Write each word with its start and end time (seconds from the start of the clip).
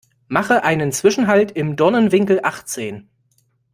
Mache 0.29 0.63
einen 0.63 0.91
Zwischenhalt 0.91 1.51
im 1.51 1.75
Dornenwinkel 1.75 2.39
achtzehn. 2.41 3.07